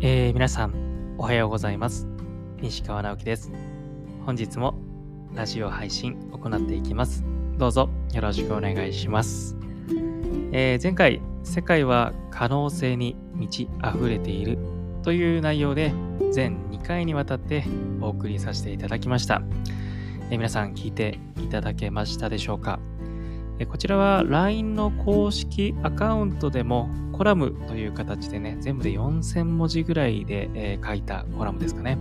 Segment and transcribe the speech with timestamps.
[0.00, 2.06] えー、皆さん、おはようございます。
[2.60, 3.50] 西川直樹です。
[4.24, 4.78] 本日も
[5.34, 7.24] ラジオ配信行っていきます。
[7.56, 9.56] どうぞよろしくお願いします。
[10.52, 14.58] えー、前回、世界は可能性に満ち溢れている
[15.02, 15.92] という内容で
[16.30, 17.64] 全2回にわたって
[18.00, 19.42] お送りさせていただきました。
[20.30, 22.78] えー、皆さん聞いていただけましたでしょうか？
[23.66, 31.98] こちらは LINE の公式アカウントでもコラムという形でね、全部で4000文字ぐらいで、え、書いたコラムですかね。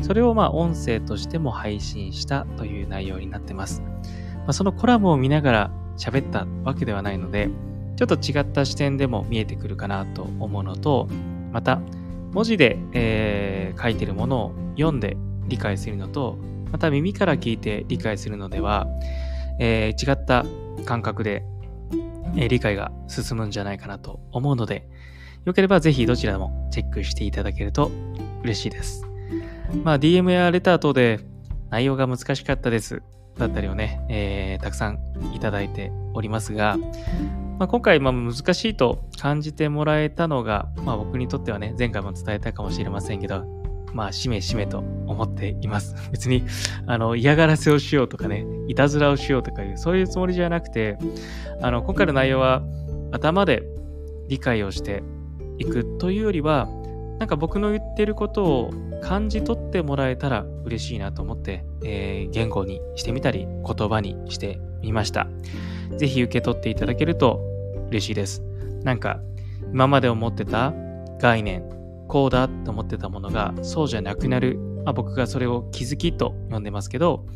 [0.00, 3.82] それをまあ音声としても配信したという内容になってます。
[3.82, 7.50] まあ、そのコラムを見ながら喋ったわけではないので、
[7.96, 11.08] ちょっと違った視点でも見えてくるかなと思うのと、
[11.52, 11.80] また
[12.32, 16.38] 文字で、えー、書いてるものを読んで理解するのと、
[16.72, 18.88] また耳から聞いて理解するのでは、
[19.60, 20.44] えー、違った
[20.84, 21.44] 感覚で、
[22.36, 24.88] えー、理解が進むんじゃないかなと思うので、
[25.44, 27.90] よければぜひどちらもチェックしていただけると
[28.42, 29.06] 嬉しいです。
[29.82, 31.20] まあ DM やレター等で
[31.70, 33.02] 内容が難しかったです
[33.36, 34.98] だったりをね、えー、たくさん
[35.34, 36.76] いただいておりますが、
[37.58, 43.44] まあ、今回まあ難しいと感じてもらえたのが、まあ、僕にとってはね、前回も伝えたかもしれませんけど、
[43.94, 45.94] まあ、しめしめと思っています。
[46.10, 46.44] 別に、
[46.86, 50.98] あの、嫌がらせをしようとかね、いたずらをしようとかいう、そういうつもりじゃなくて、
[51.62, 52.62] あの、今回の内容は、
[53.12, 53.62] 頭で
[54.28, 55.04] 理解をして
[55.58, 56.68] いくというよりは、
[57.20, 58.70] なんか僕の言ってることを
[59.00, 65.28] 感じ取ってもらえたら嬉しいなと思って、えー、言語にしてみたり、言葉にしてみました。
[65.96, 67.40] ぜひ受け取っていただけると
[67.90, 68.42] 嬉しいです。
[68.82, 69.20] なんか、
[69.72, 70.74] 今まで思ってた
[71.20, 71.64] 概念、
[72.14, 77.26] こうだと思ってたものがそうじゃなくなる、まあ、僕がそれを気づきと呼んでますけど、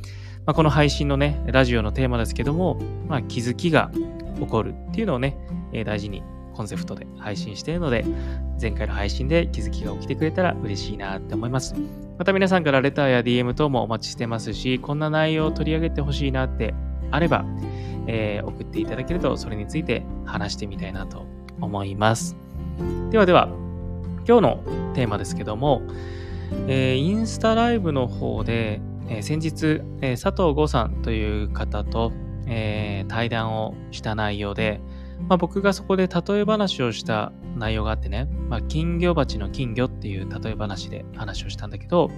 [0.46, 3.90] まあ、この配信のね、ラジオのテーマですけども、まあ、気づきが
[4.38, 5.36] 起こるっていうのをね、
[5.72, 6.22] え、大事に
[6.54, 8.04] コンセプトで配信しているので、
[8.62, 11.74] 前回の配信で気づきが起きてくれたら嬉しいなって思います。
[12.16, 16.72] また皆さんからレターや DM 等もお待ちしてますし、こんな内容を取り上げてほしいなって
[17.10, 17.44] あれば、
[18.06, 21.26] えー、送っていただけるとそれについて話してみたいなと
[21.60, 22.36] 思います。
[23.10, 23.48] ではでは、
[24.28, 25.80] 今日のテーマですけども、
[26.66, 28.78] えー、インスタライブの方で、
[29.08, 32.12] えー、先日、えー、佐藤剛さんという方と、
[32.50, 34.80] え対談をした内容で、
[35.28, 42.14] まあ、僕がそこで例え話をした内容があってね、まあ、金魚鉢の金魚っていう例え話で話をしたんだけど、ま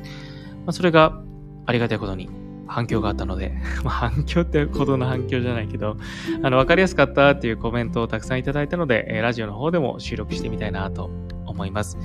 [0.68, 1.20] あ、それが
[1.66, 2.28] ありがたいことに
[2.68, 5.96] 反響があったので、 まあ、反響ってほどの反響じゃないけど、
[6.42, 11.10] あの、わかりやすかったっていうコメントをたくさんいただいたので、ラジオの方でも収録してみたいなと
[11.50, 11.98] 思います。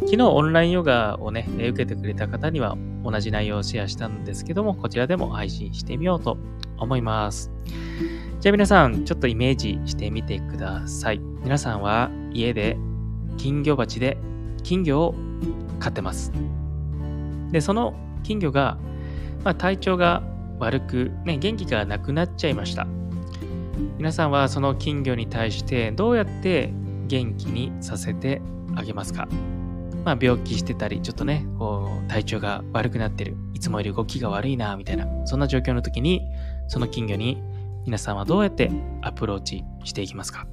[0.00, 6.38] 昨日オンラインヨガをね、受けてくれた方には同じ内容をシェアしたんですけども、こちらでも配信してみようと
[6.78, 7.50] 思います。
[8.40, 11.20] じゃあ皆さん、ちょっとイメージしてみてください。
[11.42, 12.76] 皆さんは家で
[13.36, 14.18] 金魚鉢で
[14.62, 15.14] 金魚を
[15.78, 16.32] 飼ってます。
[17.50, 18.78] で、その金魚が、
[19.44, 20.22] まあ、体調が
[20.58, 22.86] 悪く、ね、元気がなくなっちゃいました。
[23.98, 26.72] 皆さんはその金魚に対してどうやって
[27.06, 28.40] 元気にさせて
[28.76, 29.28] あげますか？
[30.04, 33.36] まあ、病気してたり、ちょっとね、こう、体調が悪くなってる。
[33.54, 35.06] いつもより動きが悪いな、みたいな。
[35.26, 36.20] そんな状況の時に、
[36.68, 37.42] その金魚に
[37.86, 38.70] 皆さんはどうやって
[39.00, 40.46] アプローチしていきますか？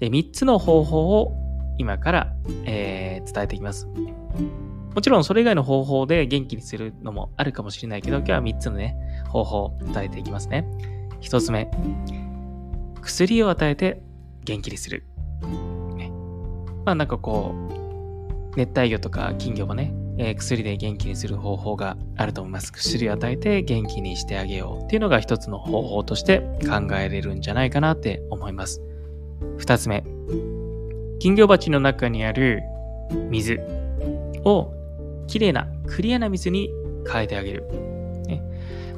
[0.00, 1.32] で、3つの方法を
[1.78, 2.32] 今から、
[2.64, 3.86] えー、伝えていきます。
[3.86, 8.96] もちろんそれ以外の方法で元気にするのもあるかもしれないけど、今日は3つのね、
[9.28, 10.66] 方法を伝えていきますね。
[11.20, 11.70] 1つ目、
[13.00, 14.02] 薬を与えて
[14.44, 15.06] 元気にする。
[16.84, 22.72] まあなんかこう、熱帯魚とか金魚もね、えー、薬で元気にする方法があると思います。
[22.72, 28.80] 薬を与えて元気にしてあげようっていうのが一つの方法として考えれるんじゃないかなって思います。
[29.58, 30.04] 二つ目、
[31.18, 32.62] 金魚鉢の中にある
[33.28, 33.60] 水
[34.44, 34.72] を
[35.26, 36.70] きれいなクリアな水に
[37.10, 37.64] 変えてあげる。
[38.26, 38.42] ね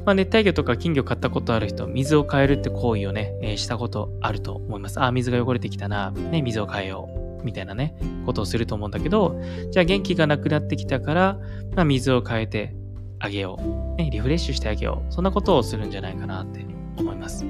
[0.05, 5.01] まあ、熱帯魚とか金魚買ったことある人、水を変えるって行為をね、えー、したことあると思います。
[5.01, 7.16] あ、水が汚れてきたな、ね、水を変えよう。
[7.47, 7.95] みたいなね、
[8.25, 9.41] ことをすると思うんだけど、
[9.71, 11.39] じゃあ元気がなくなってきたから、
[11.75, 12.75] まあ、水を変えて
[13.19, 14.09] あげよう、ね。
[14.11, 15.13] リフレッシュしてあげよう。
[15.13, 16.65] そんなことをするんじゃないかなって
[16.99, 17.45] 思います。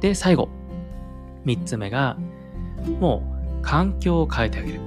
[0.00, 0.48] で、最後。
[1.44, 2.16] 三つ目が、
[3.00, 3.22] も
[3.60, 4.80] う環境を変えてあげる。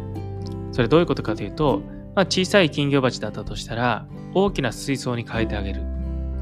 [0.71, 1.81] それどういうことかというと、
[2.15, 5.81] まあ、小さい金魚鉢だったとしたら、大きな水槽に変えてあげる。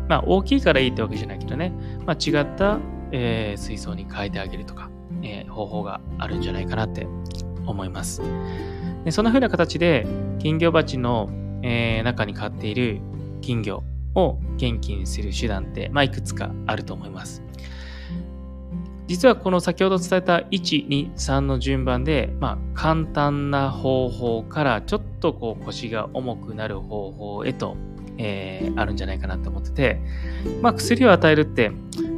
[0.07, 1.73] まあ、大きいからいいってわけじゃないけどね、
[2.05, 2.79] まあ、違った、
[3.11, 4.89] えー、水槽に変えてあげるとか、
[5.23, 7.07] えー、方法があるんじゃないかなって
[7.65, 8.21] 思います。
[9.03, 10.07] でそんな風な形で
[10.39, 11.29] 金魚鉢の、
[11.61, 12.99] えー、中に飼っている
[13.41, 13.83] 金魚
[14.15, 17.43] を元気にする手段って、まあ、いくつかあると思います。
[19.07, 27.77] 実はこの先ほど伝えた1、2、3の順番で、まあ、簡単な方法からちょっとこう腰が重くなる方法へと、
[28.17, 30.01] えー、あるんじゃないかなと思ってて、
[30.61, 31.71] まあ、薬を与えるって、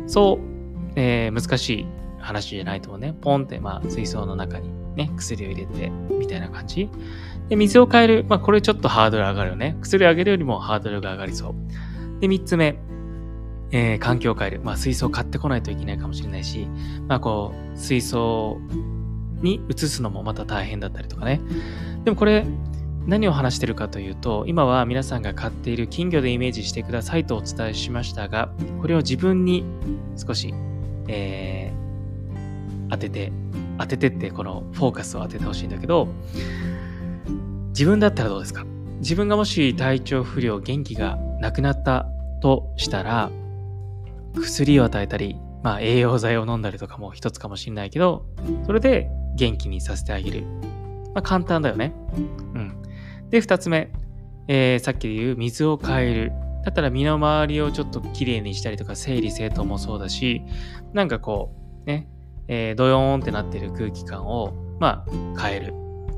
[0.07, 1.87] そう、えー、難しい
[2.19, 3.13] 話じゃないと思うね。
[3.19, 6.89] ポンって、まあ、水槽の中にね、薬を入れて、みたいな感じ。
[7.47, 8.25] で、水を変える。
[8.27, 9.77] まあ、これちょっとハードル上がるよね。
[9.81, 11.55] 薬をあげるよりもハードルが上がりそう。
[12.19, 12.79] で、三つ目。
[13.71, 14.61] えー、環境を変える。
[14.63, 16.67] まあ、水槽を買ってこないといけないかもしれないし、
[17.07, 18.59] まあ、こう、水槽
[19.41, 21.41] に移すのもまた大変だったりとかね。
[22.05, 22.45] でもこれ、
[23.07, 28.49] 何を話してるかというと、今は皆さんが飼っている金魚でイメージしてくださいとお伝えしましたが、
[28.81, 29.63] これを自分に
[30.17, 30.53] 少し、
[31.07, 33.31] えー、当てて、
[33.77, 36.07] 当ててってこのフォーカスを当ててほしいんだけど、
[37.69, 38.65] 自分だったらどうですか？
[38.99, 42.07] 自分がもし体調不良、元気がなくなった
[42.41, 43.29] としたら、
[44.35, 48.25] 薬を与えたり、まあ、栄養剤を飲んだりとかも一つかもしれないけど、
[48.65, 50.43] それで元気にさせてあげる。
[51.13, 51.93] まあ、簡単だよね。
[52.53, 52.81] うん。
[53.29, 53.91] で、二つ目、
[54.47, 56.31] えー、さっきで言う水を変える。
[56.63, 60.41] だったら身の回りをちょっときれいにしたりとか、整理整頓もそうだし、
[60.93, 61.51] なんかこ
[61.85, 62.07] う、ね、
[62.47, 65.73] えー、ドヨーンってなってる空気感を、まあ、変える。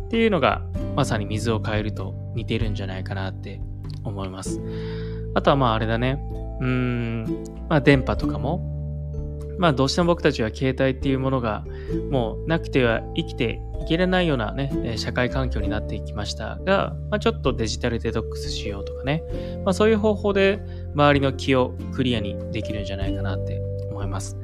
[0.06, 0.64] っていうのが、
[0.96, 3.62] まさに水を変えると似てるんじゃないかなって
[4.04, 4.60] 思います。
[5.36, 6.20] あとはまああれだね。
[6.60, 8.66] うーん、まあ電波とかも、
[9.60, 11.64] まあどうしても僕たちは携帯っていうものが
[12.10, 19.24] もうなくては生きていけれないようなね、社会環境になっていきましたが、まあ、ちょっとデジタルデトックスしようとかね、
[19.66, 20.60] まあそういう方法で
[20.96, 24.38] 周りの気をクリアにできるんじゃないかなって思います。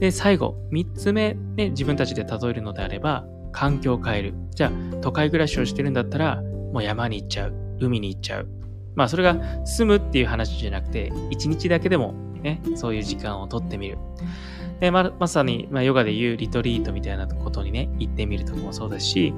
[0.00, 4.34] で、最後、3つ目で自分たちで例えるのであれば、環境を変える。
[4.54, 6.42] じゃあ、都会暮らしをしてるんだったら、
[6.72, 7.54] もう山に行っちゃう。
[7.80, 8.48] 海に行っちゃう。
[8.94, 13.98] まあそれが住むっていう話じゃなくて、一日だけでもね、そういう時間をとってみる。
[14.80, 19.34] でままさに、まあ、ヨガでいうリトリートみたいなことにね、行ってみるとかもそうですし、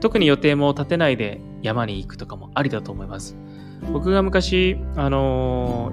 [0.00, 3.36] 特に予定も立てないで山に行くとかもありだと思います。
[3.92, 5.92] 僕が昔、あの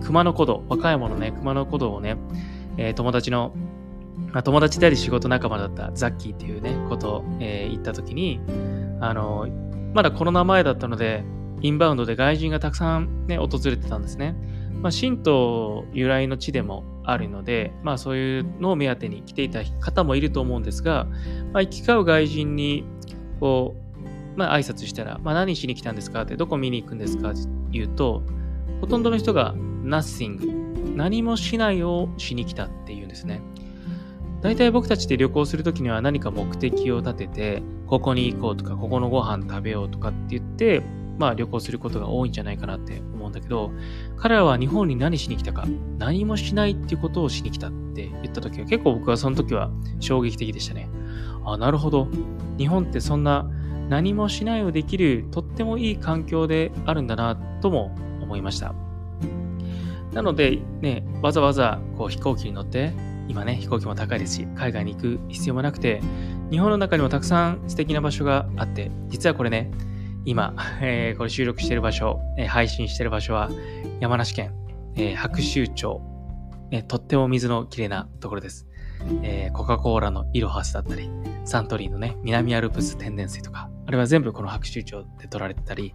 [0.00, 2.16] ー、熊野古道、和歌山のね、熊野古道をね、
[2.76, 3.54] えー、友達の、
[4.32, 8.40] まあ、友達であり仕事仲間だったザッキーっていうね、ことを、えー、言った時に、
[9.00, 9.48] あの
[9.92, 11.24] まだコロナ前だったので、
[11.62, 14.34] インバウンドで外人がたくさんね、訪れてたんですね。
[14.82, 21.06] まあ、神道由来の地でもあるので、まあそういうのを目当てに来ていた方もいると思うんですが、
[21.52, 22.84] まあ、行き交う外人に、
[23.40, 23.74] こ
[24.34, 27.40] う、まあ挨拶したら、まあ何しに来たんですかって、どこ見に行くんですかって
[27.70, 28.22] 言うと、
[28.80, 30.63] ほとんどの人が nothing、
[30.94, 33.42] 何もしないをしに来たっていうんですね。
[34.40, 40.82] 大体僕たちで旅行するときには何か目的を立てて、ここに行こうとか、ここのご飯食べようとかって言って、
[41.18, 43.72] まあ旅行することが多いんじゃないかなって思うんだけど、
[44.16, 45.64] 彼らは日本に何しに来たか、
[45.98, 49.70] 何もしないっていうことをしに来たって言った時は結構僕はその時は
[50.00, 50.90] 衝撃的でしたね。
[51.44, 52.08] あ、なるほど。
[52.58, 53.48] 日本ってそんな
[53.88, 58.74] 何もしないをできるとってもいい環境であるんだなとも思いました。
[60.14, 62.92] なのでね、わざわざこう飛行機に乗って、
[63.28, 66.00] 今ね、飛行機も高いですし、海外に行く必要もなくて、
[66.50, 69.70] 日本の中にもたくさん素敵な場所があって、実はこれね、
[70.24, 73.50] 今、えー、これ収録してる場所、えー、配信してる場所は
[74.00, 74.54] 山梨県、
[74.94, 76.00] えー、白州町、
[76.70, 78.66] えとっても水のきれいなところです。
[79.22, 81.10] えコカ・コーラのイロハスだったり、
[81.44, 85.94] サントリーのね、南アルプス天然水とか、あれは全部この白州町で取られてたり、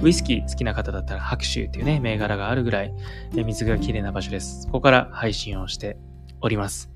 [0.00, 2.92] ウイスキー好きな方だったら白州っていうね、銘柄があるぐらい、
[3.32, 4.66] 水が綺麗な場所です。
[4.66, 5.96] ここから配信をして
[6.40, 6.90] おります。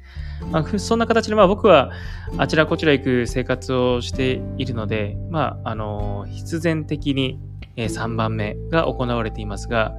[0.50, 1.92] まあ、そんな形で、まあ、僕は
[2.36, 7.38] あちらこちら行く生活をしているので、まあ、あの必然的に
[7.76, 9.94] 3番目が行われていますが、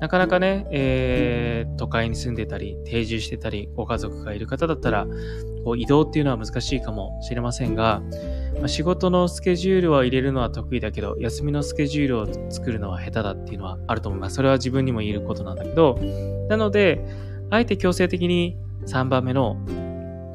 [0.00, 5.06] なかなかね、えー、都会に住んでたり、定住してたり、ご家族がいる方だったら、
[5.64, 8.00] こう移動っていうのは難しいかもしれませんが、
[8.58, 14.36] まあ、仕事のスケジュールは入れるのは得意だけど、休みのスケジュールを作るのは下手だっていうのはあると思います。
[14.36, 15.98] それは自分にも言えることなんだけど、
[16.48, 17.04] なので、
[17.50, 19.56] あえて強制的に3番目の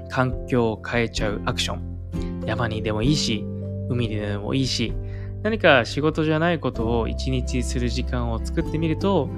[0.09, 2.43] 環境を変えちゃうアクション。
[2.45, 3.45] 山にでもいいし、
[3.89, 4.93] 海でもいいし、
[5.41, 9.29] 何か仕事じゃないことを一日する時間を作ってみると、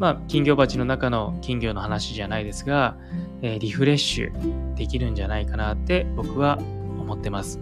[0.00, 2.96] まあ、金魚鉢の中の金魚の話じゃないですが、
[3.42, 7.60] えー、リフレッシュできるんじゃないかなって僕は思ってます。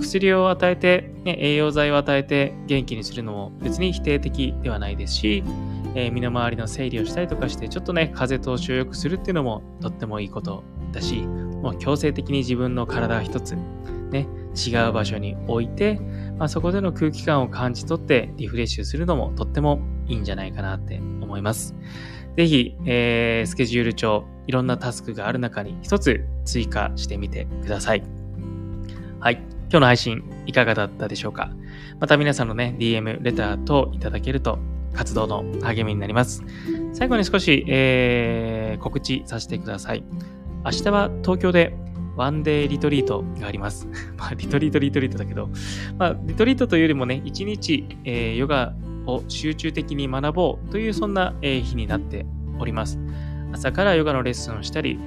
[0.00, 5.44] 薬を与えて、ね、栄養剤を与えて元気にするのも別に否定的ではないですし、
[5.94, 13.56] えー、身の回りの整理をしたりとかして、ちょっとね、風通しを良くするっていうのもとってもいいことだし、もう強制的に自分の体一つ、
[14.10, 14.26] ね、
[14.56, 16.00] 違う場所に置いて、
[16.38, 21.74] まあ、そこでの空気感を感じ取ってリフレッシュするのもとってもいいんじゃないかなって思います。
[22.36, 28.02] ぜひ、えー、スケジュール帳、いろんなタスクがある中に一つ追加してみてください。
[29.20, 29.34] はい。
[29.70, 31.50] 今日の配信いかがだったでしょうか？
[32.00, 34.58] また皆さんのね、DM、レター等いただけると
[34.92, 36.42] 活動の励みになります。
[36.92, 40.04] 最後に少し、えー、告知させてください。
[40.64, 41.74] 明日は東京で
[42.16, 43.88] ワンデーリトリートがあります。
[44.16, 45.50] まあ、リトリート、リトリートだけど、
[45.98, 48.72] まあ、リトリートというよりもね、一日、えー、ヨガ
[49.06, 52.26] を集中的に学ぼうというそんな、日になって
[52.58, 52.98] おります。
[53.52, 54.98] 朝からヨガのレッスンをしたり、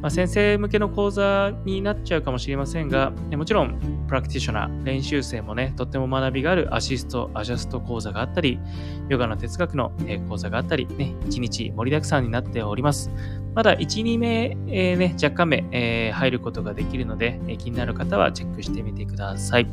[0.00, 8.60] まあ、先生向けの講座になっちゃうかもしれませんが、もちろん、プラクティショナー、練習生もね、とっても学びがあるアシスト、アジャスト講座があったり、
[9.08, 9.92] ヨガの哲学の
[10.28, 13.10] 講座があったり、ね、一日盛りだくさんになっております。
[13.54, 19.66] まだ1、2名、えー、ね、若干目、えー、入ることができるので、え、気になる方はチェックしてみてください。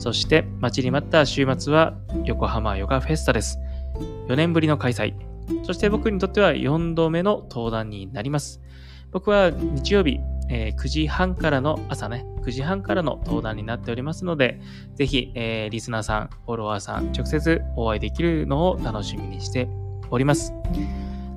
[0.00, 3.58] そして、待ちに待った週末は横浜ヨガフェスタです。
[4.28, 5.12] 4年ぶりの開催。
[5.62, 8.62] そして僕にとっては4度目の登壇になります。
[9.12, 14.58] 僕は日曜日、えー、9時半からの朝ね、9時半からの登壇になっておりますので、
[14.94, 19.68] ぜひ、えー、リスナーさん、フォロワーさん、直接お会いできるのを楽しみにして
[20.08, 20.54] おります。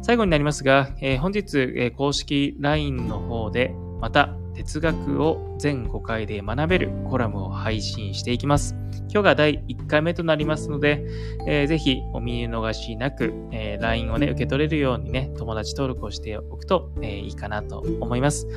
[0.01, 8.75] 最後になりますが、えー、本日、え、公式 LINE の方でまた哲学を全5回で学べるコラムを配信していきます。
[9.09, 11.05] 今日が第1回目となりますので、
[11.47, 18.47] えー、ぜひお見逃しなく、えー、LINE をね、受け取れるようにね、友達登録をしておくと、えー、いいかなと思います。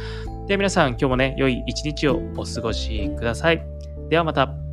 [0.46, 3.66] では皆さん、今日もね、良い一日をお過ごしください。
[4.08, 4.65] ではまた。